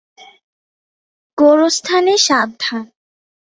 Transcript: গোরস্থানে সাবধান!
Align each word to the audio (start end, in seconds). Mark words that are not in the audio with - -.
গোরস্থানে 1.37 2.13
সাবধান! 2.27 2.83